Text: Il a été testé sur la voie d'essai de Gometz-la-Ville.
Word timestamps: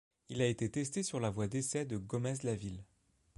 Il 0.29 0.41
a 0.41 0.47
été 0.47 0.67
testé 0.71 1.03
sur 1.03 1.19
la 1.19 1.29
voie 1.29 1.45
d'essai 1.47 1.85
de 1.85 1.97
Gometz-la-Ville. 1.97 2.81